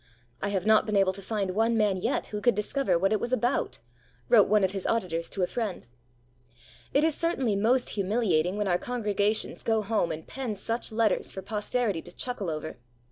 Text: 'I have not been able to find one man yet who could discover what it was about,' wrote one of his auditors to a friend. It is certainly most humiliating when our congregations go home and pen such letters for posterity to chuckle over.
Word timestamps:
'I 0.41 0.49
have 0.49 0.65
not 0.65 0.87
been 0.87 0.95
able 0.95 1.13
to 1.13 1.21
find 1.21 1.51
one 1.53 1.77
man 1.77 1.95
yet 1.95 2.25
who 2.33 2.41
could 2.41 2.55
discover 2.55 2.97
what 2.97 3.13
it 3.13 3.19
was 3.19 3.31
about,' 3.31 3.77
wrote 4.29 4.47
one 4.47 4.63
of 4.63 4.71
his 4.71 4.87
auditors 4.87 5.29
to 5.29 5.43
a 5.43 5.45
friend. 5.45 5.85
It 6.91 7.03
is 7.03 7.13
certainly 7.13 7.55
most 7.55 7.89
humiliating 7.89 8.57
when 8.57 8.67
our 8.67 8.79
congregations 8.79 9.61
go 9.61 9.83
home 9.83 10.11
and 10.11 10.25
pen 10.25 10.55
such 10.55 10.91
letters 10.91 11.29
for 11.31 11.43
posterity 11.43 12.01
to 12.01 12.15
chuckle 12.15 12.49
over. 12.49 12.79